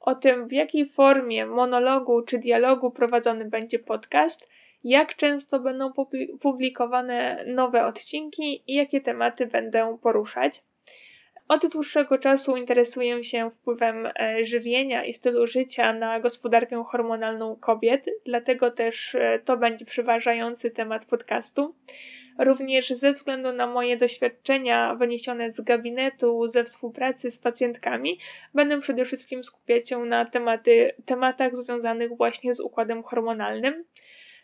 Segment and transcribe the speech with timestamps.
[0.00, 4.48] o tym w jakiej formie monologu czy dialogu prowadzony będzie podcast,
[4.84, 5.92] jak często będą
[6.40, 10.62] publikowane nowe odcinki i jakie tematy będę poruszać.
[11.50, 18.06] Od dłuższego czasu interesuję się wpływem e, żywienia i stylu życia na gospodarkę hormonalną kobiet,
[18.26, 21.74] dlatego też e, to będzie przeważający temat podcastu.
[22.38, 28.18] Również ze względu na moje doświadczenia wyniesione z gabinetu, ze współpracy z pacjentkami,
[28.54, 33.84] będę przede wszystkim skupiać się na tematy, tematach związanych właśnie z układem hormonalnym.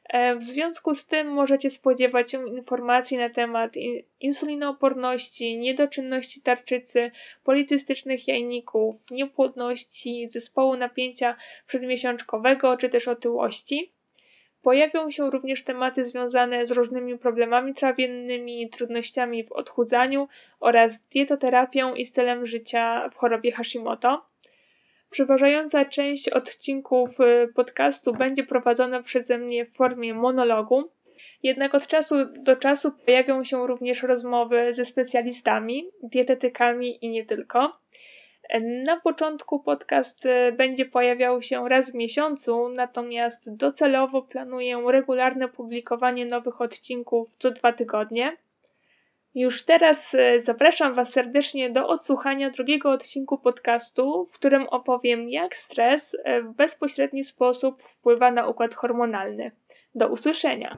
[0.08, 3.72] E, w związku z tym możecie spodziewać się informacji na temat
[4.20, 7.10] insulinooporności, niedoczynności tarczycy,
[7.44, 13.92] policystycznych jajników, niepłodności, zespołu napięcia przedmiesiączkowego czy też otyłości.
[14.62, 20.28] Pojawią się również tematy związane z różnymi problemami trawiennymi, trudnościami w odchudzaniu
[20.60, 24.26] oraz dietoterapią i stylem życia w chorobie Hashimoto.
[25.10, 30.90] Przeważająca część odcinków y, podcastu będzie prowadzona przeze mnie w formie monologu,
[31.42, 37.78] jednak od czasu do czasu pojawią się również rozmowy ze specjalistami, dietetykami i nie tylko.
[38.84, 46.26] Na początku podcast y, będzie pojawiał się raz w miesiącu, natomiast docelowo planuję regularne publikowanie
[46.26, 48.36] nowych odcinków co dwa tygodnie.
[49.36, 55.56] Już teraz e, zapraszam Was serdecznie do odsłuchania drugiego odcinku podcastu, w którym opowiem, jak
[55.56, 59.50] stres e, w bezpośredni sposób wpływa na układ hormonalny.
[59.94, 60.74] Do usłyszenia!